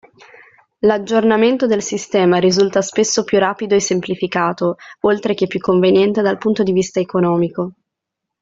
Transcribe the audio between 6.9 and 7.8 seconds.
economico.